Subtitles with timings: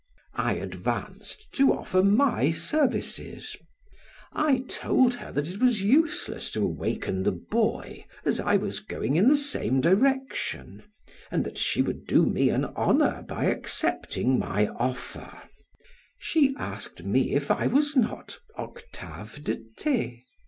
[0.39, 3.55] I advanced to offer my services;
[4.33, 9.15] I told her that it was useless to awaken the boy as I was going
[9.15, 10.81] in the same direction,
[11.29, 15.39] and that she would do me an honor by accepting my offer.
[16.17, 20.23] She asked me if I was not Octave de T